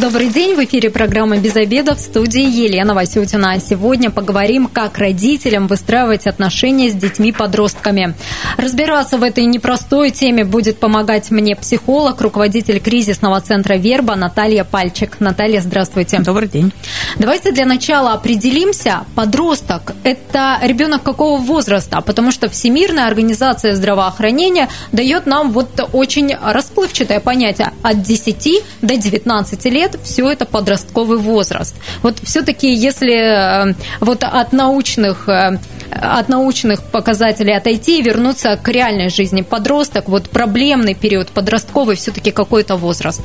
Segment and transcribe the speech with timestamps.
[0.00, 3.58] Добрый день, в эфире программа «Без обеда» в студии Елена Васютина.
[3.58, 8.14] Сегодня поговорим, как родителям выстраивать отношения с детьми-подростками.
[8.58, 15.16] Разбираться в этой непростой теме будет помогать мне психолог, руководитель кризисного центра «Верба» Наталья Пальчик.
[15.18, 16.18] Наталья, здравствуйте.
[16.18, 16.72] Добрый день.
[17.18, 22.02] Давайте для начала определимся, подросток– это ребенок какого возраста?
[22.02, 29.64] Потому что Всемирная организация здравоохранения дает нам вот очень расплывчатое понятие от 10 до 19
[29.64, 31.74] лет лет все это подростковый возраст.
[32.02, 35.58] Вот все-таки если э, вот от научных э,
[35.90, 39.42] от научных показателей отойти и вернуться к реальной жизни.
[39.42, 43.22] Подросток, вот проблемный период, подростковый все-таки какой-то возраст.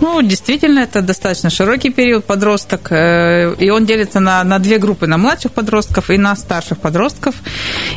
[0.00, 5.06] Ну, действительно, это достаточно широкий период подросток, э, и он делится на, на две группы,
[5.06, 7.34] на младших подростков и на старших подростков.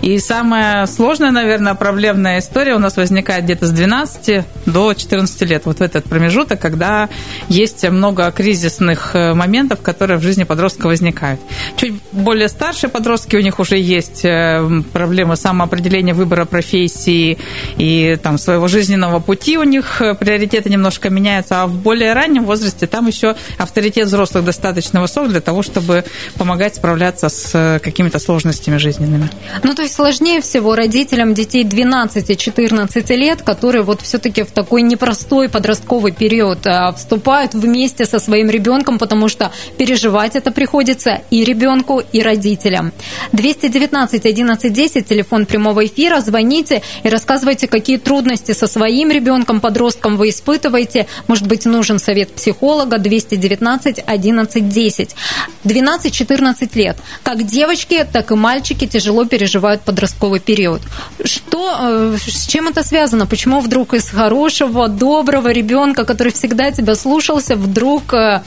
[0.01, 5.63] И самая сложная, наверное, проблемная история у нас возникает где-то с 12 до 14 лет.
[5.65, 7.09] Вот в этот промежуток, когда
[7.49, 11.39] есть много кризисных э, моментов, которые в жизни подростка возникают.
[11.77, 17.37] Чуть более старшие подростки, у них уже есть э, проблемы самоопределения выбора профессии
[17.77, 22.45] и там, своего жизненного пути, у них э, приоритеты немножко меняются, а в более раннем
[22.45, 26.03] возрасте там еще авторитет взрослых достаточно высок для того, чтобы
[26.35, 29.29] помогать справляться с какими-то сложностями жизненными.
[29.63, 35.49] Ну, то есть сложнее всего родителям детей 12-14 лет, которые вот все-таки в такой непростой
[35.49, 37.53] подростковый период вступают
[37.85, 42.91] вместе со своим ребенком, потому что переживать это приходится и ребенку, и родителям.
[43.31, 50.17] 219 11 10, телефон прямого эфира, звоните и рассказывайте, какие трудности со своим ребенком, подростком
[50.17, 51.05] вы испытываете.
[51.27, 55.15] Может быть, нужен совет психолога 219 11 10.
[55.63, 56.97] 12-14 лет.
[57.21, 60.81] Как девочки, так и мальчики тяжело переживают подростковый период.
[61.23, 63.27] Что, э, с чем это связано?
[63.27, 68.41] Почему вдруг из хорошего, доброго ребенка, который всегда тебя слушался, вдруг э,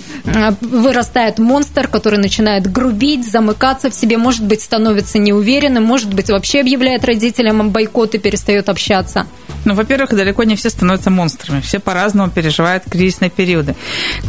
[0.63, 6.61] вырастает монстр, который начинает грубить, замыкаться в себе, может быть, становится неуверенным, может быть, вообще
[6.61, 9.27] объявляет родителям бойкот и перестает общаться?
[9.69, 11.61] Ну, во-первых, далеко не все становятся монстрами.
[11.61, 13.77] Все по-разному переживают кризисные периоды.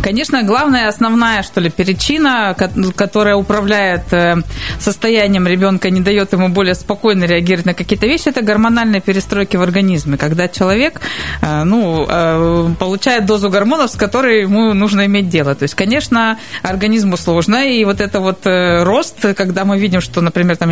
[0.04, 2.54] Конечно, главная, основная, что ли, причина,
[2.94, 4.36] которая управляет э,
[4.80, 9.62] состоянием ребенка, не дает ему более спокойно реагировать на какие-то вещи, это гормональные перестройки в
[9.62, 10.18] организме.
[10.18, 11.00] Когда человек
[11.42, 15.56] э, ну, получает дозу гормонов, с которой ему нужно иметь дело.
[15.56, 20.20] То есть, конечно, организму сложно, и вот это вот э, рост, когда мы видим, что,
[20.20, 20.70] например, там,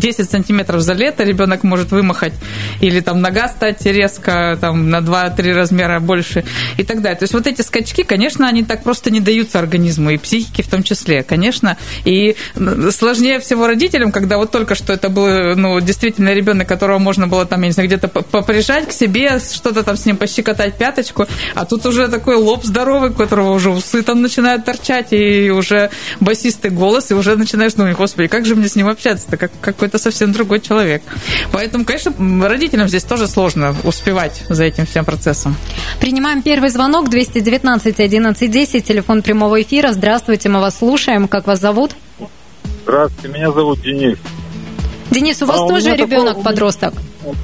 [0.00, 2.34] 10 сантиметров за лето ребенок может вымахать,
[2.80, 6.44] или там нога стать резко там, на 2-3 размера больше
[6.76, 7.18] и так далее.
[7.18, 10.68] То есть вот эти скачки, конечно, они так просто не даются организму, и психике в
[10.68, 11.76] том числе, конечно.
[12.04, 12.36] И
[12.90, 17.46] сложнее всего родителям, когда вот только что это был ну, действительно ребенок, которого можно было
[17.46, 21.64] там, я не знаю, где-то поприжать к себе, что-то там с ним пощекотать пяточку, а
[21.64, 26.70] тут уже такой лоб здоровый, у которого уже усы там начинают торчать, и уже басистый
[26.70, 30.32] голос, и уже начинаешь думать, господи, как же мне с ним общаться-то, как какой-то совсем
[30.32, 31.02] другой человек.
[31.52, 32.12] Поэтому, конечно,
[32.48, 35.56] родителям здесь тоже сложно успевать за этим всем процессом.
[36.00, 39.92] Принимаем первый звонок 219 11 10, телефон прямого эфира.
[39.92, 41.28] Здравствуйте, мы вас слушаем.
[41.28, 41.92] Как вас зовут?
[42.84, 44.18] Здравствуйте, меня зовут Денис.
[45.10, 46.94] Денис, у вас а тоже ребенок-подросток?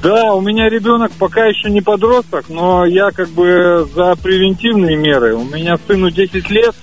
[0.03, 5.35] Да, у меня ребенок пока еще не подросток, но я как бы за превентивные меры.
[5.35, 6.75] У меня сыну 10 лет,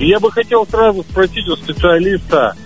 [0.00, 2.56] и я бы хотел сразу спросить у специалиста,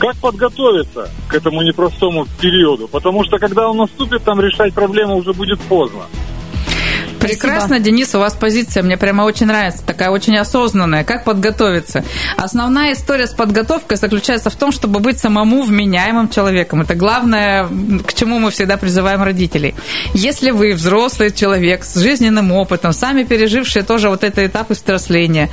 [0.00, 2.88] как подготовиться к этому непростому периоду?
[2.88, 6.04] Потому что когда он наступит, там решать проблему уже будет поздно.
[7.20, 7.84] Прекрасно, Спасибо.
[7.84, 11.04] Денис, у вас позиция мне прямо очень нравится, такая очень осознанная.
[11.04, 12.02] Как подготовиться?
[12.36, 16.80] Основная история с подготовкой заключается в том, чтобы быть самому вменяемым человеком.
[16.80, 17.68] Это главное,
[18.06, 19.74] к чему мы всегда призываем родителей.
[20.14, 25.50] Если вы взрослый человек с жизненным опытом, сами пережившие тоже вот этот этап взросления,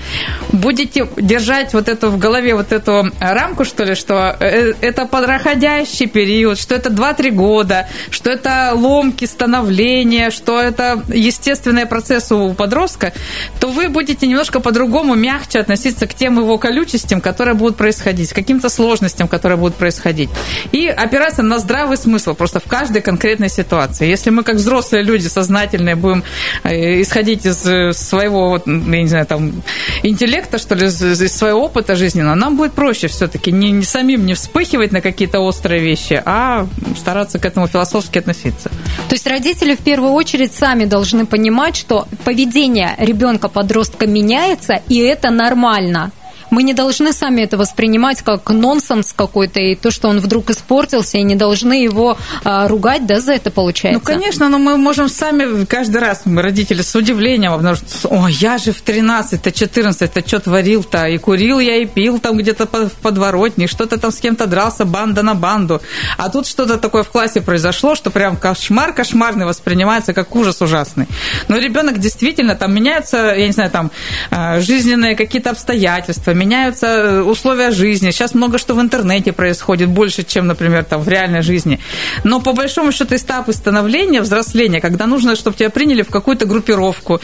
[0.53, 6.07] будете держать вот эту в голове вот эту рамку, что ли, что э, это подроходящий
[6.07, 12.53] период, что это 2-3 года, что это ломки становления, что это естественно естественные процессы у
[12.53, 13.13] подростка,
[13.59, 18.35] то вы будете немножко по-другому, мягче относиться к тем его колючестям, которые будут происходить, к
[18.35, 20.29] каким-то сложностям, которые будут происходить.
[20.71, 24.07] И опираться на здравый смысл просто в каждой конкретной ситуации.
[24.07, 26.23] Если мы, как взрослые люди, сознательные, будем
[26.63, 29.63] э, исходить из э, своего, я не знаю, там,
[30.03, 34.33] интеллекта, что ли, из своего опыта жизненного, нам будет проще все-таки не, не самим не
[34.33, 36.67] вспыхивать на какие-то острые вещи, а
[36.97, 38.69] стараться к этому философски относиться.
[39.09, 45.29] То есть родители в первую очередь сами должны понимать, что поведение ребенка-подростка меняется, и это
[45.29, 46.11] нормально
[46.49, 51.17] Мы не должны сами это воспринимать как нонсенс какой-то, и то, что он вдруг испортился,
[51.17, 53.99] и не должны его а, ругать, да, за это получается?
[53.99, 58.57] Ну, конечно, но мы можем сами каждый раз, мы родители, с удивлением обнаружить, о, я
[58.57, 63.67] же в 13-то, 14-то что творил-то, и курил я, и пил там где-то в подворотне,
[63.67, 65.81] что-то там с кем-то дрался, банда на банду.
[66.17, 71.07] А тут что-то такое в классе произошло, что прям кошмар кошмарный воспринимается как ужас ужасный.
[71.47, 73.91] Но ребенок действительно, там меняются, я не знаю, там
[74.31, 78.11] а, жизненные какие-то обстоятельства, меняются э, условия жизни.
[78.11, 81.79] Сейчас много что в интернете происходит, больше, чем, например, там в реальной жизни.
[82.23, 87.21] Но по большому счету этапы становления, взросления, когда нужно, чтобы тебя приняли в какую-то группировку,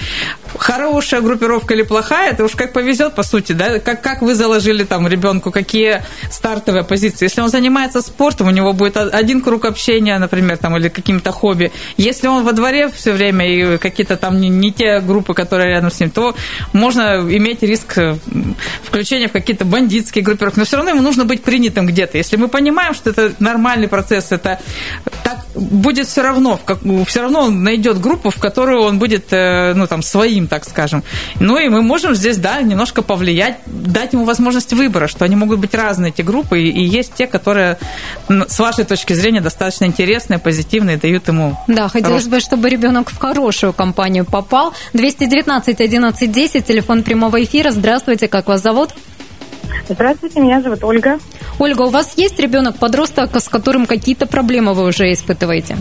[0.58, 4.84] хорошая группировка или плохая, это уж как повезет, по сути, да, как, как вы заложили
[4.84, 7.26] там ребенку, какие стартовые позиции.
[7.26, 11.72] Если он занимается спортом, у него будет один круг общения, например, там, или каким-то хобби.
[11.98, 15.92] Если он во дворе все время и какие-то там не, не те группы, которые рядом
[15.92, 16.36] с ним, то
[16.74, 18.00] можно иметь риск
[19.04, 20.58] включения в какие-то бандитские группировки.
[20.58, 22.18] Но все равно ему нужно быть принятым где-то.
[22.18, 24.60] Если мы понимаем, что это нормальный процесс, это
[25.24, 29.74] так будет все равно, как, все равно он найдет группу, в которую он будет, э,
[29.76, 31.04] ну, там, своим, так скажем.
[31.40, 35.60] Ну, и мы можем здесь, да, немножко повлиять, дать ему возможность выбора, что они могут
[35.60, 37.78] быть разные, эти группы, и, и есть те, которые,
[38.30, 41.58] с вашей точки зрения, достаточно интересные, позитивные, дают ему...
[41.68, 44.74] Да, хотелось бы, чтобы ребенок в хорошую компанию попал.
[44.94, 47.72] 219 11 10, телефон прямого эфира.
[47.72, 48.93] Здравствуйте, как вас зовут?
[49.88, 51.20] Здравствуйте, меня зовут Ольга.
[51.60, 55.78] Ольга, у вас есть ребенок-подросток, с которым какие-то проблемы вы уже испытываете?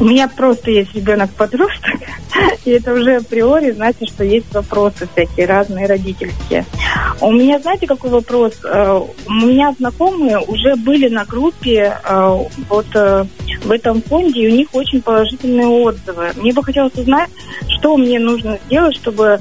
[0.00, 1.94] У меня просто есть ребенок-подросток,
[2.64, 6.64] и это уже априори значит, что есть вопросы всякие разные родительские.
[7.20, 8.54] У меня, знаете, какой вопрос?
[8.64, 12.38] Э, у меня знакомые уже были на группе э,
[12.68, 13.24] вот э,
[13.62, 16.32] в этом фонде, и у них очень положительные отзывы.
[16.36, 17.30] Мне бы хотелось узнать,
[17.68, 19.38] что мне нужно сделать, чтобы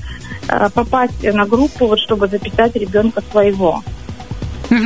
[0.74, 3.84] попасть на группу, вот чтобы записать ребенка своего.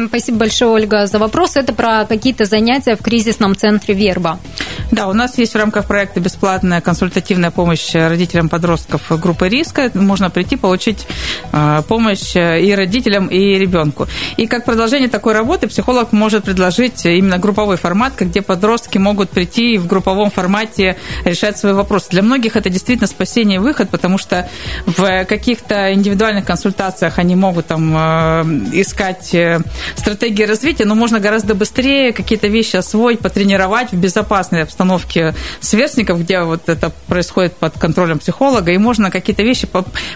[0.07, 1.56] Спасибо большое, Ольга, за вопрос.
[1.56, 4.39] Это про какие-то занятия в кризисном центре «Верба».
[4.89, 9.91] Да, у нас есть в рамках проекта бесплатная консультативная помощь родителям подростков группы риска.
[9.93, 11.05] Можно прийти, получить
[11.51, 14.07] э, помощь и родителям, и ребенку.
[14.37, 19.73] И как продолжение такой работы психолог может предложить именно групповой формат, где подростки могут прийти
[19.73, 20.95] и в групповом формате
[21.25, 22.07] решать свои вопросы.
[22.11, 24.49] Для многих это действительно спасение и выход, потому что
[24.85, 29.59] в каких-то индивидуальных консультациях они могут там э, искать э,
[29.97, 34.76] стратегии развития, но можно гораздо быстрее какие-то вещи освоить, потренировать в безопасной обстановке
[35.59, 39.68] сверстников, где вот это происходит под контролем психолога, и можно какие-то вещи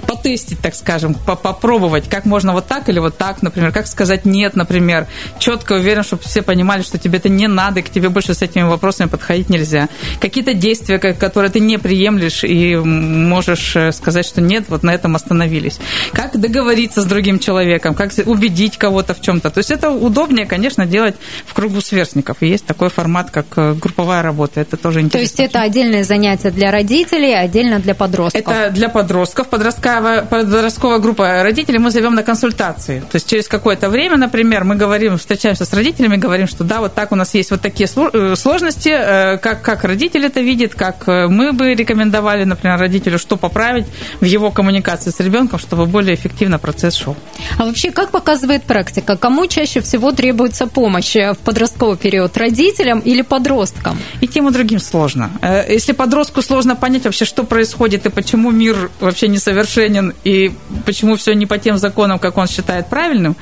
[0.07, 4.55] потестить, так скажем, попробовать, как можно вот так или вот так, например, как сказать нет,
[4.55, 5.07] например,
[5.39, 8.41] четко уверен, чтобы все понимали, что тебе это не надо, и к тебе больше с
[8.41, 9.89] этими вопросами подходить нельзя.
[10.19, 15.15] Какие-то действия, которые ты не приемлешь, и можешь э, сказать, что нет, вот на этом
[15.15, 15.79] остановились.
[16.13, 19.49] Как договориться с другим человеком, как убедить кого-то в чем-то.
[19.49, 21.15] То есть это удобнее, конечно, делать
[21.45, 22.37] в кругу сверстников.
[22.41, 24.50] И есть такой формат, как э, групповая работа.
[24.55, 25.17] Это тоже интересно.
[25.17, 28.41] То есть это отдельное занятие для родителей, отдельно для подростков?
[28.41, 29.49] Это для подростков.
[29.49, 32.99] Подростковая, подростковая группа родителей мы зовем на консультации.
[32.99, 36.93] То есть через какое-то время, например, мы говорим, встречаемся с родителями, говорим, что да, вот
[36.93, 41.07] так у нас есть вот такие э, сложности, э, как, как родитель это видит, как
[41.07, 43.85] мы бы рекомендовали, например, родителю, что поправить
[44.19, 47.15] в его коммуникации с ребенком, чтобы более эффективно процесс шел.
[47.57, 52.37] А вообще, как показывает практика, кому чаще всего требуется помощь в подростковый период?
[52.37, 53.97] Родителям или подросткам?
[54.19, 55.31] И тем, и другим сложно.
[55.41, 60.51] Э, если подростку сложно понять вообще, что происходит и почему мир вообще несовершенен, и
[60.85, 63.35] почему все не по тем законам, как он считает правильным,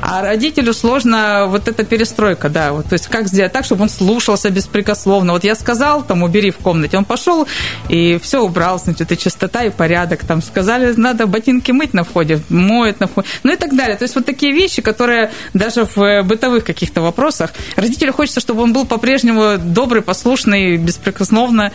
[0.00, 3.88] а родителю сложно вот эта перестройка, да, вот, то есть как сделать так, чтобы он
[3.88, 5.32] слушался беспрекословно.
[5.32, 7.46] Вот я сказал, там, убери в комнате, он пошел
[7.88, 10.24] и все убрал, значит, и чистота, и порядок.
[10.24, 13.96] Там сказали, надо ботинки мыть на входе, моет на входе, ну и так далее.
[13.96, 17.52] То есть вот такие вещи, которые даже в э, бытовых каких-то вопросах.
[17.76, 21.72] Родителю хочется, чтобы он был по-прежнему добрый, послушный, беспрекословно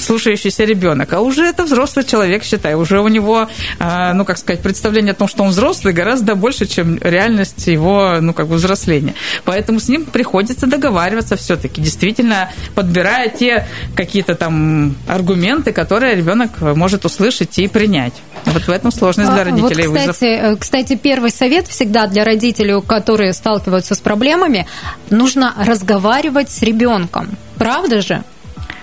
[0.00, 1.12] слушающийся ребенок.
[1.12, 2.74] А уже это взрослый человек, считай.
[2.74, 6.66] Уже у него, а, ну, как сказать, представление о том, что он взрослый, гораздо больше,
[6.66, 9.14] чем реальность его, ну, как бы взросления.
[9.44, 17.04] Поэтому с ним приходится договариваться все-таки, действительно подбирая те какие-то там аргументы, которые ребенок может
[17.04, 18.14] услышать и принять.
[18.44, 19.86] Вот в этом сложность для родителей.
[19.86, 20.58] Вот, кстати, вызов.
[20.58, 24.66] кстати, первый совет всегда для родителей, которые сталкиваются с проблемами,
[25.10, 27.31] нужно разговаривать с ребенком.
[27.58, 28.22] Правда же?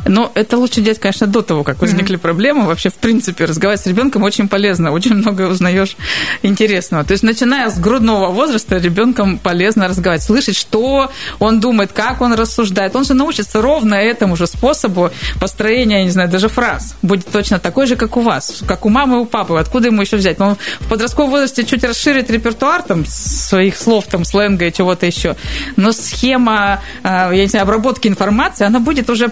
[0.10, 2.20] Но это лучше делать, конечно, до того, как возникли mm-hmm.
[2.20, 2.66] проблемы.
[2.66, 5.96] Вообще, в принципе, разговаривать с ребенком очень полезно, очень много узнаешь
[6.42, 7.04] интересного.
[7.04, 12.34] То есть, начиная с грудного возраста, ребенком полезно разговаривать, слышать, что он думает, как он
[12.34, 12.96] рассуждает.
[12.96, 16.96] Он же научится ровно этому же способу построения, я не знаю, даже фраз.
[17.04, 19.58] Будет точно такой же, как у вас, как у мамы и у папы.
[19.60, 20.40] Откуда ему еще взять?
[20.42, 25.36] Он в подростковом возрасте чуть расширит репертуар там, своих слов, там, сленга и чего-то еще.
[25.76, 29.32] Но схема, а, я не знаю, обработки информации, она будет уже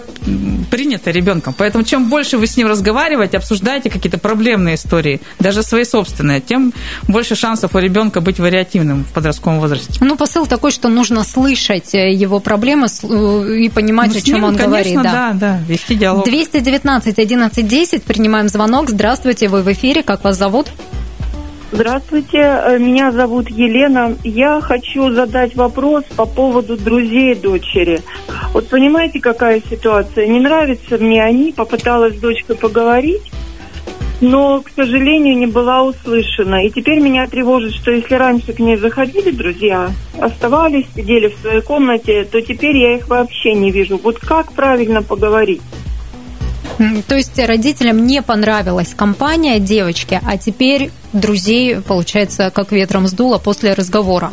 [0.68, 1.54] принята ребенком.
[1.56, 6.72] Поэтому чем больше вы с ним разговариваете, обсуждаете какие-то проблемные истории, даже свои собственные, тем
[7.06, 9.98] больше шансов у ребенка быть вариативным в подростковом возрасте.
[10.00, 14.34] Ну, посыл такой, что нужно слышать э, его проблемы э, и понимать, ну, о чем
[14.36, 14.94] ним, он конечно, говорит.
[14.94, 16.24] Да, да, да, вести диалог.
[16.24, 18.90] 219 11 10, принимаем звонок.
[18.90, 20.68] Здравствуйте, вы в эфире, как вас зовут?
[21.70, 24.16] Здравствуйте, э, меня зовут Елена.
[24.24, 28.00] Я хочу задать вопрос по поводу друзей дочери.
[28.54, 30.26] Вот понимаете, какая ситуация?
[30.26, 33.30] Не нравятся мне они, попыталась с дочкой поговорить,
[34.22, 36.64] но, к сожалению, не была услышана.
[36.64, 41.60] И теперь меня тревожит, что если раньше к ней заходили друзья, оставались, сидели в своей
[41.60, 44.00] комнате, то теперь я их вообще не вижу.
[44.02, 45.60] Вот как правильно поговорить?
[47.08, 53.74] То есть родителям не понравилась компания девочки, а теперь друзей, получается, как ветром сдуло после
[53.74, 54.32] разговора.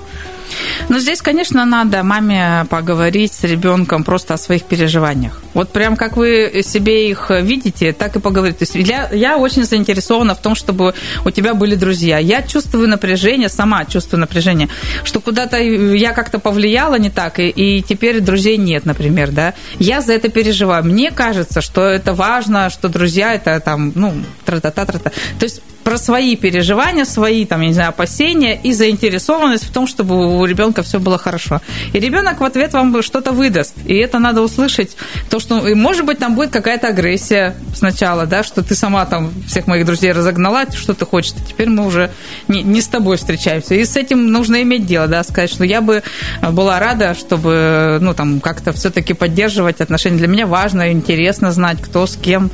[0.90, 5.42] Но здесь, конечно, надо маме поговорить с ребенком просто о своих переживаниях.
[5.54, 8.60] Вот прям как вы себе их видите, так и поговорить.
[8.60, 12.20] То есть я, я очень заинтересована в том, чтобы у тебя были друзья.
[12.20, 14.70] Я чувствую напряжение, сама чувствую напряжение,
[15.04, 19.54] что куда-то я как-то повлияла не так, и, и теперь друзей нет, например, да.
[19.80, 20.84] Я за это переживаю.
[20.84, 24.14] Мне кажется, что это важно, что друзья это там, ну,
[24.46, 25.12] тра-та-та-та-та.
[25.40, 29.86] То есть про свои переживания, свои, там, я не знаю, опасения и заинтересованность в том,
[29.86, 31.62] чтобы у ребенка все было хорошо.
[31.94, 33.76] И ребенок в ответ вам что-то выдаст.
[33.86, 34.98] И это надо услышать.
[35.30, 39.68] То, что, может быть, там будет какая-то агрессия сначала, да, что ты сама там всех
[39.68, 41.34] моих друзей разогнала, что ты хочешь.
[41.48, 42.10] Теперь мы уже
[42.48, 43.76] не, не с тобой встречаемся.
[43.76, 46.02] И с этим нужно иметь дело, да, сказать, что я бы
[46.42, 50.18] была рада, чтобы, ну, там, как-то все-таки поддерживать отношения.
[50.18, 52.50] Для меня важно, интересно знать, кто с кем,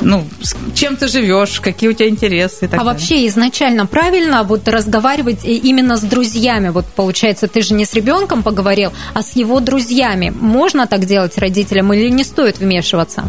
[0.00, 2.64] ну, с чем ты живешь, какие у тебя интересы.
[2.64, 2.84] А далее.
[2.84, 6.68] вообще изначально правильно вот разговаривать именно с друзьями?
[6.68, 10.32] Вот получается, ты же не с ребенком поговорил, а с его друзьями.
[10.40, 13.24] Можно так делать родителям или не стоит вмешиваться?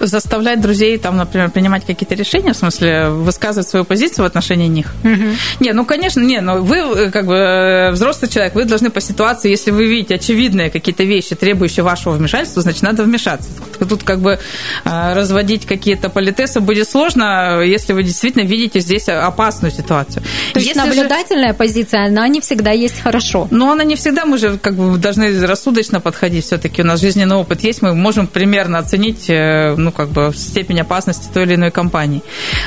[0.00, 4.94] Заставлять друзей, там, например, принимать какие-то решения, в смысле высказывать свою позицию в отношении них.
[5.04, 5.24] Угу.
[5.60, 9.00] Не, ну, конечно, не, но вы, э, как бы, э, взрослый человек, вы должны по
[9.00, 13.48] ситуации, если вы видите очевидные какие-то вещи, требующие вашего вмешательства, значит, надо вмешаться.
[13.88, 14.38] Тут, как бы,
[14.84, 20.22] э, разводить какие-то политесы будет сложно, если вы действительно видите здесь опасную ситуацию.
[20.52, 21.54] То есть если наблюдательная же...
[21.54, 23.48] позиция, она не всегда есть хорошо.
[23.50, 26.82] Но она не всегда, мы же, как бы, должны рассудочно подходить все-таки.
[26.82, 31.28] У нас жизненный опыт есть, мы можем примерно оценить, ну, ну, как бы степень опасности
[31.32, 32.22] той или иной компании.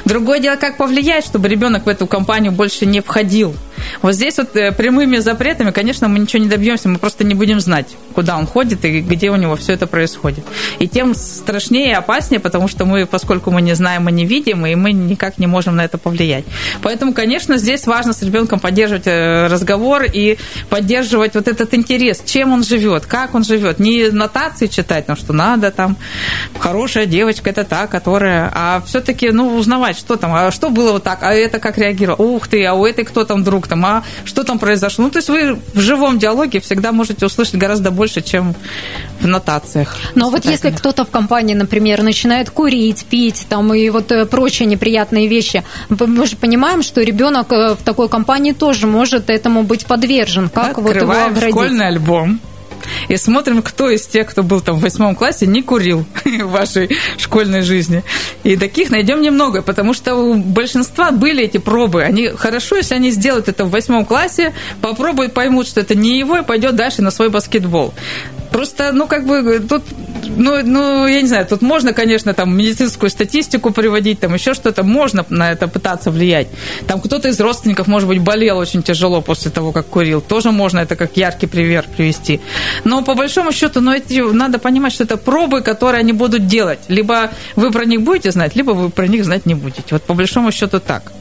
[0.06, 3.54] Другое дело, как повлиять, чтобы ребенок в эту компанию больше не входил.
[4.02, 7.60] Вот здесь вот э, прямыми запретами, конечно, мы ничего не добьемся, мы просто не будем
[7.60, 10.46] знать, куда он ходит и где у него все это происходит.
[10.80, 14.66] И тем страшнее и опаснее, потому что мы, поскольку мы не знаем и не видим,
[14.66, 16.46] и мы никак не можем на это повлиять.
[16.82, 20.38] Поэтому, конечно, здесь важно с ребенком поддерживать э, разговор и
[20.70, 23.80] поддерживать вот этот интерес, чем он живет, как он живет.
[23.80, 25.98] Не нотации читать, ну, что надо там,
[26.60, 31.04] хорошая девочка, это та, которая, а все-таки, ну, узнавать, что там, а что было вот
[31.04, 34.04] так, а это как реагировало, ух ты, а у этой кто там друг там, а
[34.26, 35.06] что там произошло.
[35.06, 38.54] Ну, то есть вы в живом диалоге всегда можете услышать гораздо больше, чем
[39.22, 39.96] в нотациях.
[40.14, 44.68] Но вот если кто-то в компании, например, начинает курить, пить там и вот э, прочие
[44.68, 49.86] неприятные вещи, мы же понимаем, что ребенок э, в такой компании тоже может этому быть
[49.86, 50.50] подвержен.
[50.50, 51.56] Как Открываем вот его оградить?
[51.56, 52.42] школьный альбом
[53.08, 56.90] и смотрим, кто из тех, кто был там в восьмом классе, не курил в вашей
[57.18, 58.04] школьной жизни.
[58.44, 62.04] И таких найдем немного, потому что у большинства были эти пробы.
[62.04, 66.38] Они хорошо, если они сделают это в восьмом классе, попробуют, поймут, что это не его,
[66.38, 67.94] и пойдет дальше на свой баскетбол.
[68.52, 69.84] Просто, ну, как бы, тут,
[70.38, 74.84] ну, ну, я не знаю, тут можно, конечно, там, медицинскую статистику приводить, там, еще что-то,
[74.84, 76.48] можно на это пытаться влиять.
[76.86, 80.22] Там кто-то из родственников, может быть, болел очень тяжело после того, как курил.
[80.22, 82.42] Тоже можно это как яркий пример привести.
[82.84, 86.80] Но, по большому счету, ну, эти, надо понимать, что это пробы, которые они будут делать.
[86.90, 89.84] Либо вы про них будете знать, либо вы про них знать не будете.
[89.92, 91.12] Вот, по большому счету, так.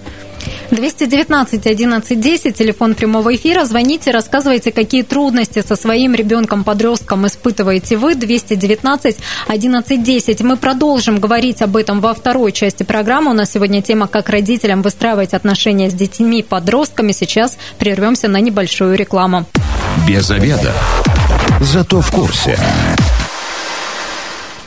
[0.70, 3.64] 219 11 10, телефон прямого эфира.
[3.64, 8.14] Звоните, рассказывайте, какие трудности со своим ребенком-подростком испытываете вы.
[8.14, 9.16] 219
[9.48, 10.40] 11 10.
[10.42, 13.30] Мы продолжим говорить об этом во второй части программы.
[13.30, 17.12] У нас сегодня тема, как родителям выстраивать отношения с детьми-подростками.
[17.12, 19.46] Сейчас прервемся на небольшую рекламу.
[20.06, 20.72] Без обеда.
[21.60, 22.58] Зато в курсе.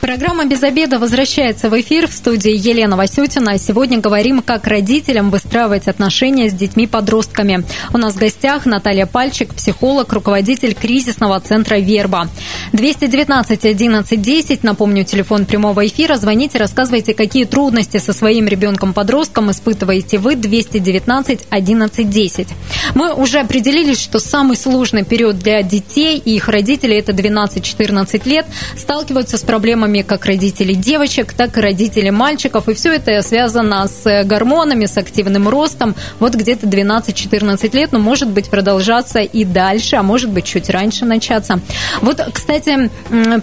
[0.04, 3.56] Программа «Без обеда» возвращается в эфир в студии Елена Васютина.
[3.56, 7.64] Сегодня говорим, как родителям выстраивать отношения с детьми-подростками.
[7.94, 12.28] У нас в гостях Наталья Пальчик, психолог, руководитель кризисного центра «Верба».
[12.72, 16.16] 219 11 10, напомню, телефон прямого эфира.
[16.16, 20.36] Звоните, рассказывайте, какие трудности со своим ребенком-подростком испытываете вы.
[20.36, 22.48] 219 11 10.
[22.94, 28.44] Мы уже определились, что самый сложный период для детей и их родителей– это 12-14 лет.
[28.76, 32.68] Сталкиваются с проблемами проблемами как родителей девочек, так и родителей мальчиков.
[32.68, 35.94] И все это связано с гормонами, с активным ростом.
[36.20, 41.04] Вот где-то 12-14 лет, но может быть продолжаться и дальше, а может быть чуть раньше
[41.04, 41.60] начаться.
[42.00, 42.90] Вот, кстати,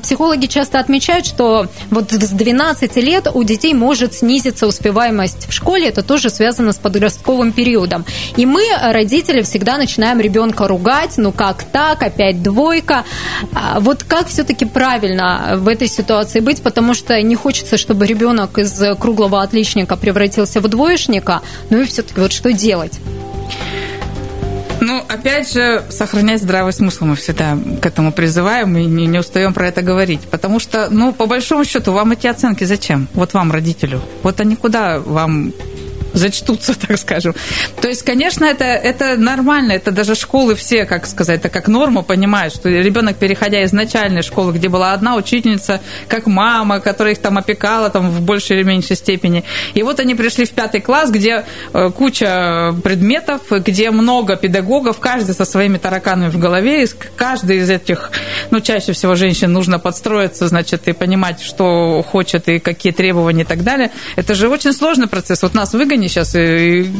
[0.02, 5.88] психологи часто отмечают, что вот с 12 лет у детей может снизиться успеваемость в школе.
[5.88, 8.06] Это тоже связано с подростковым периодом.
[8.38, 11.18] И мы, родители, всегда начинаем ребенка ругать.
[11.18, 12.04] Ну как так?
[12.04, 13.04] Опять двойка.
[13.54, 18.58] А вот как все-таки правильно в этой ситуации быть, потому что не хочется, чтобы ребенок
[18.58, 21.42] из круглого отличника превратился в двоечника.
[21.70, 23.00] Ну и все-таки вот что делать?
[24.82, 29.54] Ну, опять же, сохранять здравый смысл мы всегда к этому призываем и не, не устаем
[29.54, 30.22] про это говорить.
[30.22, 33.08] Потому что, ну, по большому счету, вам эти оценки зачем?
[33.14, 34.02] Вот вам, родителю.
[34.24, 35.54] Вот они куда вам
[36.14, 37.36] зачтутся, так скажем.
[37.82, 42.04] То есть, конечно, это, это нормально, это даже школы все, как сказать, это как норму
[42.04, 47.20] понимают, что ребенок, переходя из начальной школы, где была одна учительница, как мама, которая их
[47.20, 51.10] там опекала там, в большей или меньшей степени, и вот они пришли в пятый класс,
[51.10, 57.58] где э, куча предметов, где много педагогов, каждый со своими тараканами в голове, и каждый
[57.58, 58.12] из этих,
[58.50, 63.46] ну, чаще всего женщин нужно подстроиться, значит, и понимать, что хочет, и какие требования и
[63.46, 63.92] так далее.
[64.16, 65.42] Это же очень сложный процесс.
[65.44, 66.92] Вот нас выгонят сейчас, и, и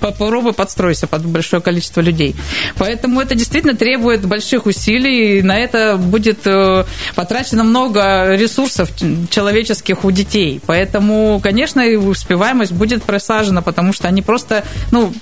[0.00, 2.34] попробуй подстройся под большое количество людей.
[2.76, 6.84] Поэтому это действительно требует больших усилий, и на это будет э,
[7.14, 8.90] потрачено много ресурсов
[9.30, 10.60] человеческих у детей.
[10.66, 15.12] Поэтому, конечно, успеваемость будет просажена, потому что они просто, ну,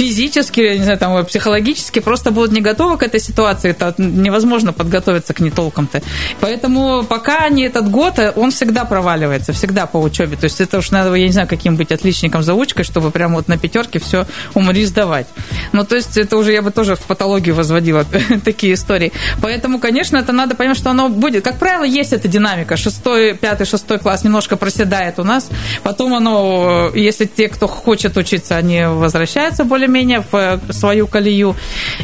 [0.00, 5.34] физически, не знаю, там, психологически просто будут не готовы к этой ситуации, это невозможно подготовиться
[5.34, 6.00] к ней толком-то.
[6.40, 10.38] Поэтому пока не этот год, он всегда проваливается, всегда по учебе.
[10.38, 13.48] То есть это уж надо, я не знаю, каким быть отличником заучкой, чтобы прямо вот
[13.48, 15.26] на пятерке все умри сдавать.
[15.72, 18.06] Ну, то есть это уже я бы тоже в патологию возводила
[18.44, 19.12] такие истории.
[19.42, 21.44] Поэтому, конечно, это надо понимать, что оно будет.
[21.44, 22.78] Как правило, есть эта динамика.
[22.78, 25.50] Шестой, пятый, шестой класс немножко проседает у нас.
[25.82, 31.56] Потом оно, если те, кто хочет учиться, они возвращаются более более-менее в э, свою колею.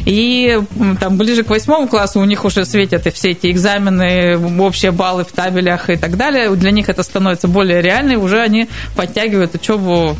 [0.05, 0.61] И
[1.01, 5.25] там ближе к восьмому классу у них уже светят и все эти экзамены, общие баллы
[5.25, 6.55] в табелях и так далее.
[6.57, 10.17] Для них это становится более реально, и уже они подтягивают учебу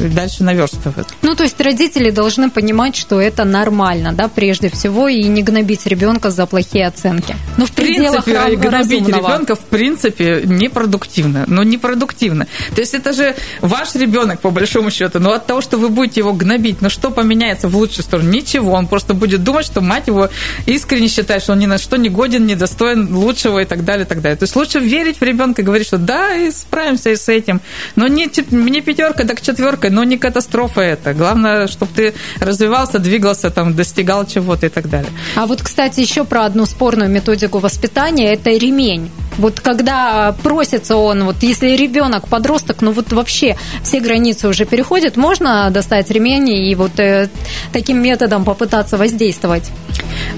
[0.00, 1.08] и дальше наверстывают.
[1.22, 5.86] Ну, то есть родители должны понимать, что это нормально, да, прежде всего, и не гнобить
[5.86, 7.36] ребенка за плохие оценки.
[7.56, 11.44] Ну, в, в пределах принципе, гнобить ребенка, в принципе, непродуктивно.
[11.46, 12.46] Но непродуктивно.
[12.74, 15.20] То есть это же ваш ребенок, по большому счету.
[15.20, 18.30] Но от того, что вы будете его гнобить, ну что поменяется в лучшую сторону?
[18.30, 18.72] Ничего.
[18.72, 20.28] Он просто будет думать, что мать его
[20.66, 24.04] искренне считает, что он ни на что не годен, не достоин лучшего и так далее,
[24.04, 24.36] и так далее.
[24.36, 27.60] То есть лучше верить в ребенка и говорить, что да, и справимся и с этим.
[27.96, 31.14] Но не, не пятерка, так четверка, но не катастрофа это.
[31.14, 35.10] Главное, чтобы ты развивался, двигался, там, достигал чего-то и так далее.
[35.36, 39.10] А вот, кстати, еще про одну спорную методику воспитания– это ремень.
[39.38, 45.16] Вот когда просится он, вот если ребенок, подросток, ну вот вообще все границы уже переходит,
[45.16, 47.28] можно достать ремень и вот э,
[47.72, 49.70] таким методом попытаться воздействовать?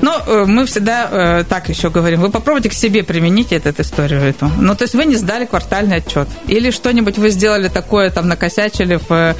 [0.03, 2.21] Ну, э, мы всегда э, так еще говорим.
[2.21, 4.51] Вы попробуйте к себе применить эту историю эту.
[4.59, 6.29] Ну, то есть вы не сдали квартальный отчет.
[6.47, 9.35] Или что-нибудь вы сделали такое, там, накосячили в, э,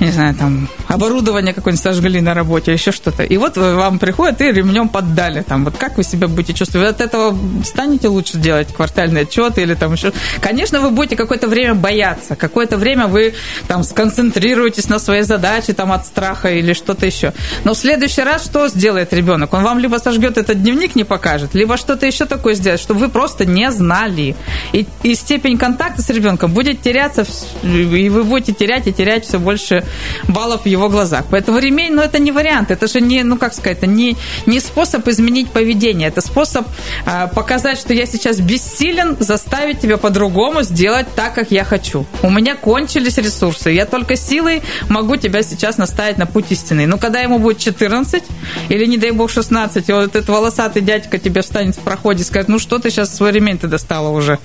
[0.00, 3.22] не знаю, там, оборудование какое-нибудь сожгли на работе, еще что-то.
[3.22, 5.42] И вот вам приходят и ремнем поддали.
[5.42, 6.86] Там, вот как вы себя будете чувствовать?
[6.86, 10.12] Вы от этого станете лучше делать квартальный отчет или там еще...
[10.40, 12.36] Конечно, вы будете какое-то время бояться.
[12.36, 13.34] Какое-то время вы
[13.68, 17.32] там сконцентрируетесь на своей задаче там от страха или что-то еще.
[17.64, 19.52] Но в следующий раз что сделает ребенок?
[19.54, 23.08] Он вам либо сожгет этот дневник, не покажет, либо что-то еще такое сделает, чтобы вы
[23.08, 24.34] просто не знали.
[24.72, 27.24] И, и степень контакта с ребенком будет теряться,
[27.62, 29.84] и вы будете терять и терять все больше
[30.28, 31.24] баллов в его глазах.
[31.30, 34.60] Поэтому ремень, ну, это не вариант, это же не, ну, как сказать, это не, не
[34.60, 36.66] способ изменить поведение, это способ
[37.06, 38.40] э, показать, что я сейчас
[38.80, 42.06] бессилен заставить тебя по-другому сделать так, как я хочу.
[42.22, 46.86] У меня кончились ресурсы, я только силой могу тебя сейчас наставить на путь истины.
[46.86, 48.22] Но когда ему будет 14,
[48.68, 52.22] или, не дай бог, 16, 12, и вот этот волосатый дядька тебе встанет в проходе
[52.22, 54.38] и скажет, ну что ты сейчас свой ремень ты достала уже?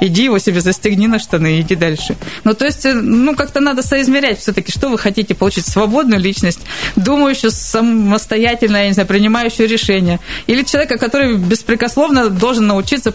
[0.00, 2.16] Иди его себе застегни на штаны и иди дальше.
[2.44, 6.60] Ну, то есть, э, ну, как-то надо соизмерять все-таки, что вы хотите получить, свободную личность,
[6.96, 13.12] думающую самостоятельно, я не знаю, принимающую решения, или человека, который беспрекословно должен научиться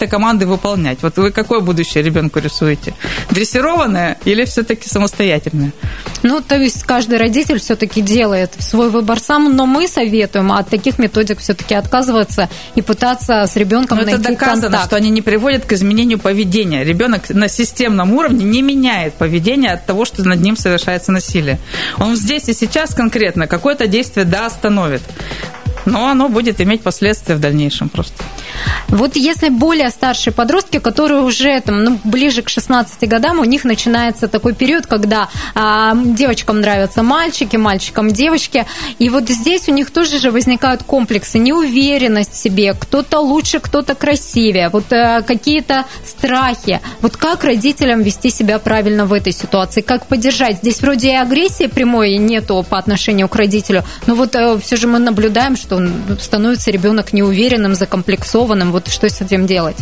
[0.00, 0.98] чьи-то команды выполнять.
[1.02, 2.94] Вот вы какое будущее ребенку рисуете?
[3.30, 5.72] Дрессированное или все-таки самостоятельное?
[6.22, 10.98] Ну, то есть каждый родитель все-таки делает свой выбор сам, но мы советуем от таких
[10.98, 14.86] методик все-таки отказываться и пытаться с ребенком но найти это доказано, контакт.
[14.86, 16.84] что они не приводят к изменению поведения.
[16.84, 21.58] Ребенок на системном уровне не меняет поведение от того, что над ним совершается насилие.
[21.98, 25.02] Он здесь и сейчас конкретно какое-то действие да остановит
[25.86, 28.22] но оно будет иметь последствия в дальнейшем просто.
[28.88, 33.64] Вот если более старшие подростки, которые уже там, ну, ближе к 16 годам, у них
[33.64, 38.66] начинается такой период, когда а, девочкам нравятся мальчики, мальчикам девочки,
[38.98, 43.94] и вот здесь у них тоже же возникают комплексы, неуверенность в себе, кто-то лучше, кто-то
[43.94, 46.80] красивее, вот а, какие-то страхи.
[47.00, 50.58] Вот как родителям вести себя правильно в этой ситуации, как поддержать?
[50.58, 54.76] Здесь вроде и агрессии прямой нету по отношению к родителю, но вот а, э, все
[54.76, 55.69] же мы наблюдаем, что
[56.20, 58.72] становится ребенок неуверенным, закомплексованным.
[58.72, 59.76] Вот что с этим делать?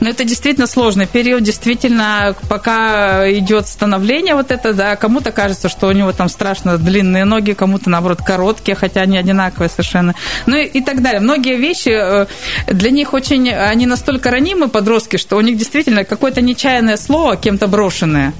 [0.00, 1.42] Ну, это действительно сложный период.
[1.42, 7.24] Действительно, пока идет становление вот это, да, кому-то кажется, что у него там страшно длинные
[7.24, 10.14] ноги, кому-то, наоборот, короткие, хотя они одинаковые совершенно.
[10.46, 11.20] Ну и, и так далее.
[11.20, 12.26] Многие вещи э,
[12.66, 17.66] для них очень, они настолько ранимы, подростки, что у них действительно какое-то нечаянное слово, кем-то
[17.68, 18.32] брошенное,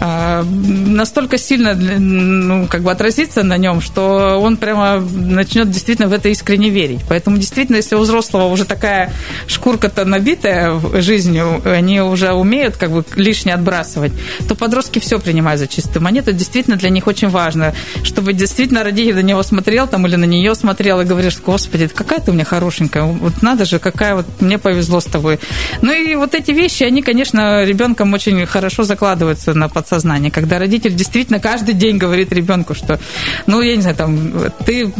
[0.00, 6.12] э, настолько сильно ну, как бы отразится на нем, что он прямо начнет действительно в
[6.12, 7.00] это искренне верить.
[7.08, 9.12] Поэтому действительно, если у взрослого уже такая
[9.46, 14.12] шкурка-то набитая жизнью, они уже умеют как бы лишнее отбрасывать,
[14.48, 16.30] то подростки все принимают за чистую монету.
[16.30, 20.24] Это действительно для них очень важно, чтобы действительно родитель на него смотрел там или на
[20.24, 24.26] нее смотрел и говоришь, господи, какая ты у меня хорошенькая, вот надо же, какая вот
[24.40, 25.40] мне повезло с тобой.
[25.80, 30.94] Ну и вот эти вещи, они, конечно, ребенком очень хорошо закладываются на подсознание, когда родитель
[30.94, 33.00] действительно каждый день говорит ребенку, что,
[33.46, 34.32] ну, я не знаю, там,
[34.64, 34.92] ты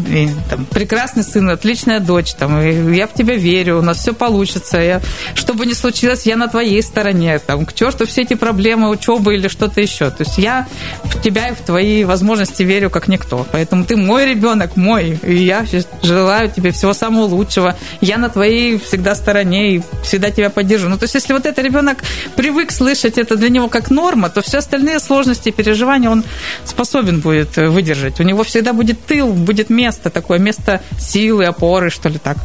[0.48, 4.78] там, прекрасно прекрасный сын, отличная дочь, там, я в тебя верю, у нас все получится,
[4.78, 5.00] я,
[5.34, 9.34] что бы ни случилось, я на твоей стороне, там, к черту все эти проблемы, учебы
[9.34, 10.10] или что-то еще.
[10.10, 10.66] То есть я
[11.04, 13.46] в тебя и в твои возможности верю как никто.
[13.52, 15.66] Поэтому ты мой ребенок, мой, и я
[16.02, 17.76] желаю тебе всего самого лучшего.
[18.00, 20.88] Я на твоей всегда стороне и всегда тебя поддержу.
[20.88, 21.98] Ну, то есть если вот этот ребенок
[22.36, 26.24] привык слышать это для него как норма, то все остальные сложности и переживания он
[26.64, 28.20] способен будет выдержать.
[28.20, 32.36] У него всегда будет тыл, будет место такое, место силы, опоры, что ли так.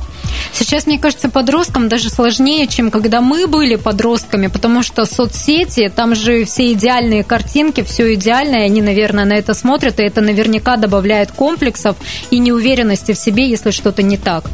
[0.53, 6.15] Сейчас, мне кажется, подросткам даже сложнее, чем когда мы были подростками, потому что соцсети, там
[6.15, 11.31] же все идеальные картинки, все идеальное, они, наверное, на это смотрят, и это наверняка добавляет
[11.31, 11.97] комплексов
[12.31, 14.45] и неуверенности в себе, если что-то не так.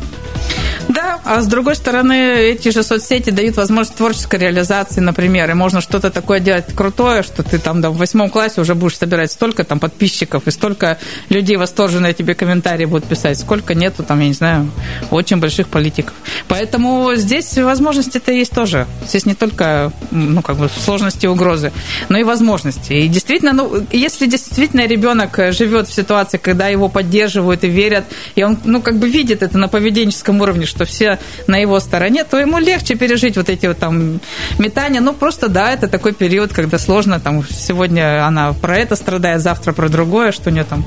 [0.89, 5.81] Да, а с другой стороны, эти же соцсети дают возможность творческой реализации, например, и можно
[5.81, 9.63] что-то такое делать крутое, что ты там да, в восьмом классе уже будешь собирать столько
[9.63, 10.97] там подписчиков и столько
[11.29, 14.69] людей восторженные тебе комментарии будут писать, сколько нету там, я не знаю,
[15.09, 16.13] очень больших политиков.
[16.47, 18.87] Поэтому здесь возможности-то есть тоже.
[19.07, 21.71] Здесь не только ну, как бы сложности и угрозы,
[22.09, 22.93] но и возможности.
[22.93, 28.43] И действительно, ну, если действительно ребенок живет в ситуации, когда его поддерживают и верят, и
[28.43, 32.39] он, ну, как бы видит это на поведенческом уровне, что все на его стороне, то
[32.39, 34.19] ему легче пережить вот эти вот там
[34.59, 35.01] метания.
[35.01, 39.73] Ну, просто, да, это такой период, когда сложно, там, сегодня она про это страдает, завтра
[39.73, 40.85] про другое, что у нее там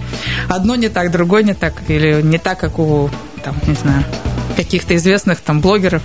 [0.49, 3.11] одно не так, другое не так, или не так, как у,
[3.43, 4.05] там, не знаю,
[4.57, 6.03] каких-то известных там блогеров.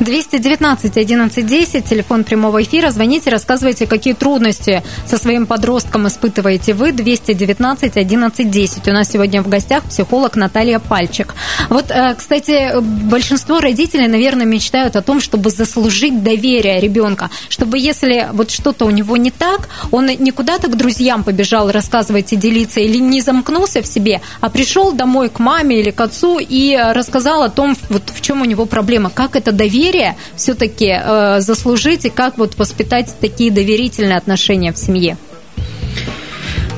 [0.00, 2.90] 219 11 10, телефон прямого эфира.
[2.90, 6.90] Звоните, рассказывайте, какие трудности со своим подростком испытываете вы.
[6.92, 8.88] 219 11 10.
[8.88, 11.34] У нас сегодня в гостях психолог Наталья Пальчик.
[11.68, 18.28] Вот, э, кстати, большинство родителей, наверное, мечтают о том, чтобы заслужить доверие ребенка, чтобы если
[18.32, 22.80] вот что-то у него не так, он не куда-то к друзьям побежал рассказывать и делиться,
[22.80, 27.44] или не замкнулся в себе, а пришел домой к маме или к отцу и рассказал
[27.44, 32.04] о том, вот в чем у него проблема, как это доверие доверие все-таки э, заслужить
[32.04, 35.16] и как вот воспитать такие доверительные отношения в семье?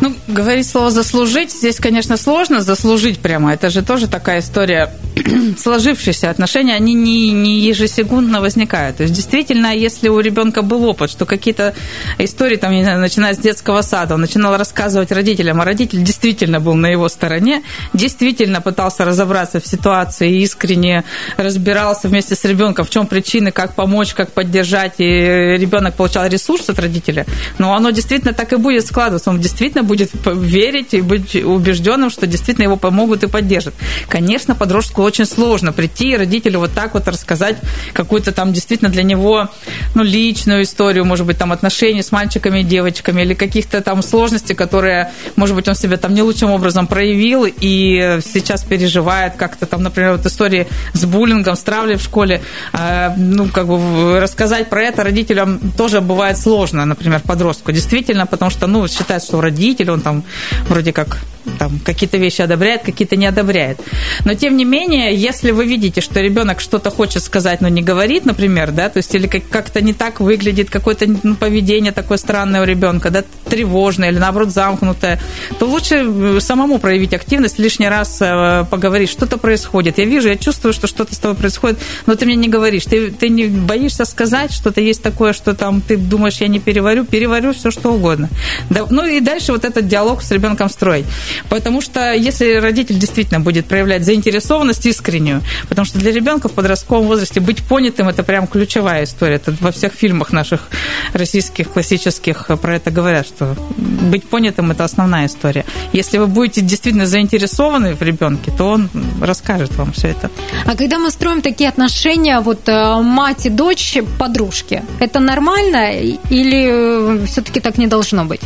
[0.00, 2.60] Ну, говорить слово «заслужить» здесь, конечно, сложно.
[2.60, 3.54] Заслужить прямо.
[3.54, 4.92] Это же тоже такая история
[5.58, 8.98] сложившиеся отношения, они не, не ежесекундно возникают.
[8.98, 11.74] То есть, действительно, если у ребенка был опыт, что какие-то
[12.18, 16.60] истории, там, не знаю, начиная с детского сада, он начинал рассказывать родителям, а родитель действительно
[16.60, 17.62] был на его стороне,
[17.94, 21.04] действительно пытался разобраться в ситуации, искренне
[21.36, 26.68] разбирался вместе с ребенком, в чем причины, как помочь, как поддержать, и ребенок получал ресурс
[26.68, 27.24] от родителя,
[27.58, 32.26] но оно действительно так и будет складываться, он действительно будет верить и быть убежденным, что
[32.26, 33.74] действительно его помогут и поддержат.
[34.08, 37.56] Конечно, подростку очень сложно прийти и родителю вот так вот рассказать
[37.92, 39.48] какую-то там действительно для него
[39.94, 44.54] ну, личную историю, может быть, там отношения с мальчиками и девочками или каких-то там сложностей,
[44.54, 49.82] которые, может быть, он себя там не лучшим образом проявил и сейчас переживает как-то там,
[49.82, 52.42] например, вот истории с буллингом, с травлей в школе,
[52.72, 58.50] а, ну, как бы рассказать про это родителям тоже бывает сложно, например, подростку, действительно, потому
[58.50, 60.24] что, ну, считает, что родитель, он там
[60.68, 61.18] вроде как
[61.58, 63.80] там какие-то вещи одобряет, какие-то не одобряет.
[64.24, 68.24] Но тем не менее, если вы видите, что ребенок что-то хочет сказать, но не говорит,
[68.26, 72.64] например, да, то есть или как-то не так выглядит, какое-то ну, поведение такое странное у
[72.64, 75.20] ребенка, да, тревожное или наоборот замкнутое,
[75.58, 79.98] то лучше э, самому проявить активность, лишний раз э, поговорить, что-то происходит.
[79.98, 83.10] Я вижу, я чувствую, что что-то с тобой происходит, но ты мне не говоришь, ты,
[83.10, 87.52] ты не боишься сказать, что-то есть такое, что там ты думаешь, я не переварю, переварю
[87.52, 88.28] все что угодно.
[88.70, 91.06] Да, ну и дальше вот этот диалог с ребенком строить.
[91.48, 97.06] Потому что если родитель действительно будет проявлять заинтересованность искреннюю, потому что для ребенка в подростковом
[97.06, 99.36] возрасте быть понятым– это прям ключевая история.
[99.36, 100.68] Это во всех фильмах наших
[101.12, 105.64] российских классических про это говорят, что быть понятым– это основная история.
[105.92, 110.30] Если вы будете действительно заинтересованы в ребенке, то он расскажет вам все это.
[110.64, 115.92] А когда мы строим такие отношения, вот э, мать и дочь, подружки, это нормально
[116.30, 118.40] или э, все-таки так не должно быть?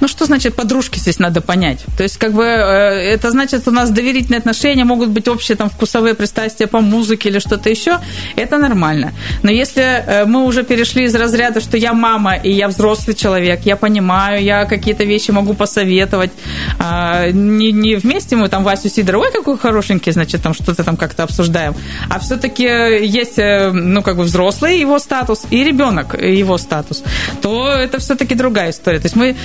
[0.00, 1.84] Ну, что значит подружки здесь надо понять?
[1.96, 5.68] То есть, как бы, э, это значит, у нас доверительные отношения, могут быть общие там
[5.68, 7.98] вкусовые пристрастия по музыке или что-то еще,
[8.36, 9.12] это нормально.
[9.42, 13.60] Но если э, мы уже перешли из разряда, что я мама и я взрослый человек,
[13.64, 16.32] я понимаю, я какие-то вещи могу посоветовать,
[16.78, 20.96] а, не, не вместе мы там Васю Сидорова, ой, какой хорошенький, значит, там что-то там
[20.96, 21.74] как-то обсуждаем,
[22.10, 27.04] а все-таки есть, э, ну, как бы взрослый его статус и ребенок его статус,
[27.40, 28.98] то это все-таки другая история.
[28.98, 29.36] То есть мы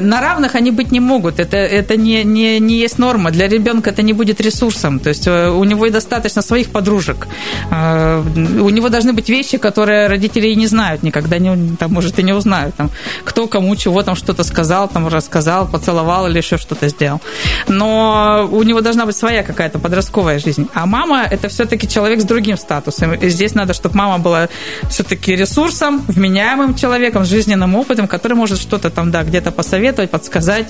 [0.00, 1.40] на равных они быть не могут.
[1.40, 3.30] Это, это не, не, не есть норма.
[3.30, 5.00] Для ребенка это не будет ресурсом.
[5.00, 7.28] То есть э, у него и достаточно своих подружек.
[7.70, 8.22] Э,
[8.60, 12.22] у него должны быть вещи, которые родители и не знают никогда, не, там, может, и
[12.22, 12.74] не узнают.
[12.76, 12.90] Там,
[13.24, 17.20] кто кому чего там что-то сказал, там, рассказал, поцеловал или еще что-то сделал.
[17.68, 20.68] Но у него должна быть своя какая-то подростковая жизнь.
[20.74, 23.14] А мама– это все-таки человек с другим статусом.
[23.14, 24.48] И здесь надо, чтобы мама была
[24.90, 30.68] все-таки ресурсом, вменяемым человеком, с жизненным опытом, который может что-то там, да, где-то посоветовать подсказать,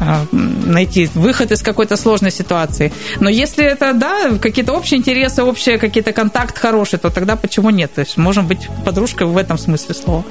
[0.00, 0.24] а,
[0.80, 2.92] найти выход из какой-то сложной ситуации.
[3.20, 7.92] Но если это, да, какие-то общие интересы, общие какие-то контакт хороший, то тогда почему нет?
[7.94, 10.24] То есть можем быть подружкой в этом смысле слова.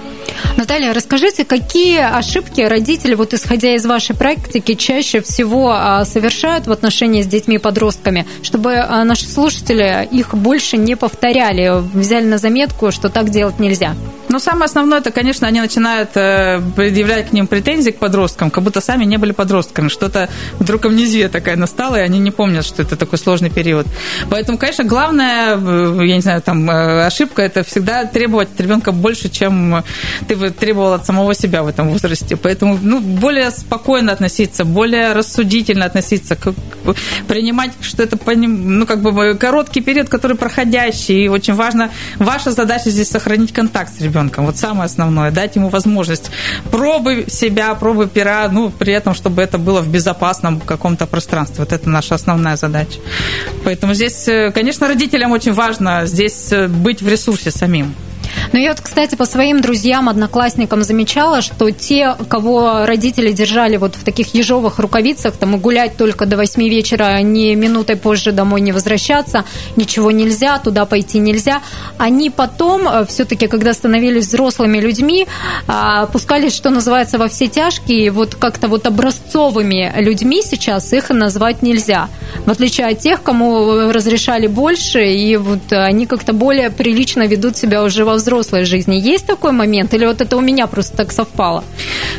[0.57, 6.71] Наталья, расскажите, какие ошибки родители, вот исходя из вашей практики, чаще всего а, совершают в
[6.71, 12.37] отношении с детьми и подростками, чтобы а, наши слушатели их больше не повторяли, взяли на
[12.37, 13.95] заметку, что так делать нельзя?
[14.29, 18.63] Ну, самое основное, это, конечно, они начинают э, предъявлять к ним претензии к подросткам, как
[18.63, 19.87] будто сами не были подростками.
[19.87, 23.87] Что-то вдруг амнезия такая настала, и они не помнят, что это такой сложный период.
[24.29, 28.91] Поэтому, конечно, главная, э, я не знаю, там, э, ошибка– это всегда требовать от ребенка
[28.91, 29.83] больше, чем
[30.27, 32.35] ты бы требовал от самого себя в этом возрасте.
[32.35, 36.53] Поэтому, ну, более спокойно относиться, более рассудительно относиться, к,
[37.27, 42.91] принимать, что это, ну, как бы короткий период, который проходящий, и очень важно, ваша задача
[42.91, 44.45] здесь сохранить контакт с ребенком ребенком.
[44.45, 46.31] Вот самое основное, дать ему возможность
[46.71, 51.57] пробы себя, пробы пера, ну, при этом, чтобы это было в безопасном каком-то пространстве.
[51.59, 52.99] Вот это наша основная задача.
[53.63, 57.93] Поэтому здесь, э, конечно, родителям очень важно здесь э, быть в ресурсе самим.
[58.53, 63.95] Ну, я вот, кстати, по своим друзьям, одноклассникам замечала, что те, кого родители держали вот
[63.95, 68.61] в таких ежовых рукавицах, там и гулять только до 8 вечера, ни минутой позже домой
[68.61, 71.61] не возвращаться, ничего нельзя, туда пойти нельзя,
[71.97, 75.27] они потом, э, все-таки, когда становились взрослыми людьми,
[75.67, 81.61] а, пускались, что называется, во все тяжкие, вот как-то вот образцовыми людьми сейчас их назвать
[81.61, 82.09] нельзя.
[82.45, 87.83] В отличие от тех, кому разрешали больше, и вот они как-то более прилично ведут себя
[87.83, 88.95] уже во взрослой жизни.
[88.95, 89.93] Есть такой момент?
[89.93, 91.63] Или вот это у меня просто так совпало?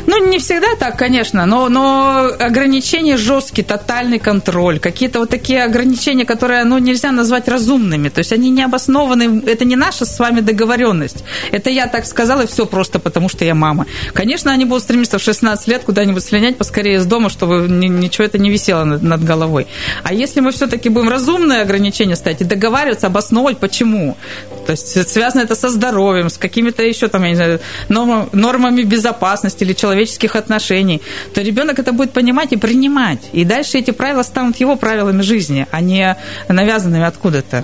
[0.07, 6.25] Ну, не всегда так, конечно, но, но ограничения жесткие, тотальный контроль, какие-то вот такие ограничения,
[6.25, 10.41] которые, ну, нельзя назвать разумными, то есть они не обоснованы, это не наша с вами
[10.41, 11.23] договоренность.
[11.51, 13.85] Это я так сказала, и все просто потому, что я мама.
[14.13, 18.37] Конечно, они будут стремиться в 16 лет куда-нибудь слинять поскорее из дома, чтобы ничего это
[18.37, 19.67] не висело над, над головой.
[20.03, 24.17] А если мы все-таки будем разумные ограничения ставить и договариваться, обосновывать, почему?
[24.65, 25.90] То есть связано это со здоровьем,
[26.29, 31.01] с какими-то еще там, я не знаю, нормами безопасности или человеческих отношений,
[31.33, 33.29] то ребенок это будет понимать и принимать.
[33.33, 37.63] И дальше эти правила станут его правилами жизни, а не навязанными откуда-то.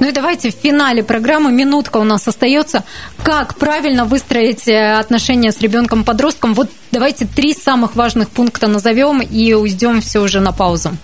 [0.00, 2.84] Ну и давайте в финале программы, минутка у нас остается,
[3.22, 6.54] как правильно выстроить э, отношения с ребенком-подростком.
[6.54, 10.96] Вот давайте три самых важных пункта назовем и уйдем все уже на паузу.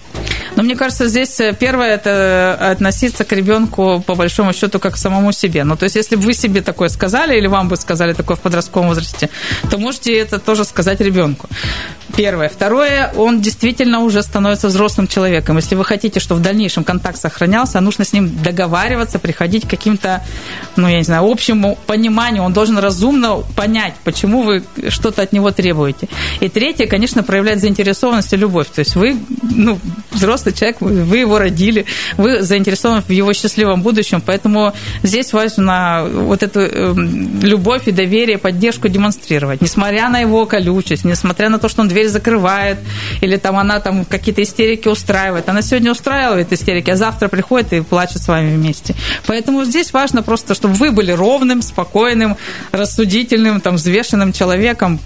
[0.56, 4.96] Но мне кажется, здесь э, первое это относиться к ребенку по большому счету как к
[4.96, 5.64] самому себе.
[5.64, 8.40] Ну, то есть, если бы вы себе такое сказали, или вам бы сказали такое в
[8.40, 9.30] подростковом возрасте,
[9.70, 11.48] то можете это тоже сказать ребенку.
[12.16, 12.48] Первое.
[12.48, 15.56] Второе, он действительно уже становится взрослым человеком.
[15.56, 20.22] Если вы хотите, чтобы в дальнейшем контакт сохранялся, нужно с ним договариваться, приходить к каким-то,
[20.76, 22.42] ну, я не знаю, общему пониманию.
[22.42, 26.08] Он должен разумно понять, почему вы что-то от него требуете.
[26.40, 28.68] И третье, конечно, проявлять заинтересованность и любовь.
[28.74, 29.78] То есть вы, ну,
[30.10, 36.42] взрослый человек, вы его родили, вы заинтересованы в его счастливом будущем, поэтому здесь важно вот
[36.42, 39.60] эту эм, любовь и доверие, поддержку демонстрировать.
[39.60, 42.78] Несмотря на его колючесть, несмотря на то, что он дверь закрывает,
[43.20, 45.48] или там она там какие-то истерики устраивает.
[45.48, 48.94] Она сегодня устраивает истерики, а завтра приходит и плачет с вами вместе.
[49.26, 52.36] Поэтому здесь важно просто, чтобы вы были ровным, спокойным,
[52.72, 54.98] рассудительным, там, взвешенным человеком,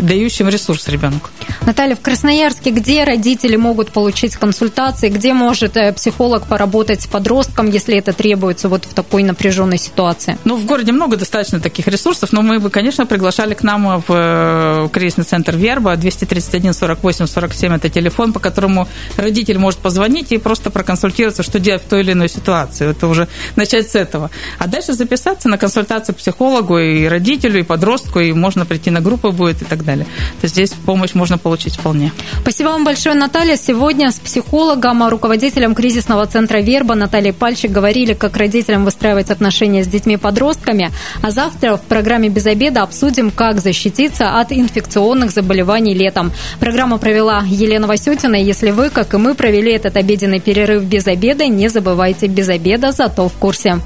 [0.00, 1.30] дающим ресурс ребенку.
[1.66, 7.70] Наталья, в Красноярске где родители могут получить консультации, где может э, психолог поработать с подростком,
[7.70, 10.38] если это требуется вот в такой напряженной ситуации?
[10.44, 14.04] Ну, в городе много достаточно таких ресурсов, но мы бы, конечно, приглашали к нам в
[14.08, 20.38] э, кризисный центр Верба, 231 48 47 это телефон, по которому родитель может позвонить и
[20.38, 22.90] просто проконсультироваться, что делать в той или иной ситуации.
[22.90, 24.30] Это уже начать с этого.
[24.58, 29.32] А дальше записаться на консультацию психологу и родителю, и подростку, и можно прийти на группу
[29.32, 30.04] будет и так далее.
[30.40, 32.12] То есть здесь помощь можно получить вполне.
[32.42, 33.56] Спасибо вам большое, Наталья.
[33.56, 39.88] Сегодня с психологом, руководителем кризисного центра Верба Натальей Пальчик говорили, как родителям выстраивать отношения с
[39.88, 40.90] детьми-подростками.
[41.22, 46.32] А завтра в программе «Без обеда» обсудим, как защититься от инфекционных заболеваний летом.
[46.60, 48.36] Программу провела Елена Васютина.
[48.36, 52.92] Если вы, как и мы, провели этот обеденный перерыв без обеда, не забывайте без обеда,
[52.92, 53.80] зато в курсе.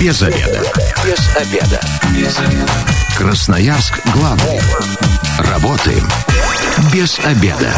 [0.00, 0.60] Без обеда.
[1.04, 1.80] Без обеда.
[2.14, 2.72] Без обеда.
[3.16, 4.60] Красноярск главный.
[5.38, 6.06] Работаем
[6.92, 7.72] без обеда.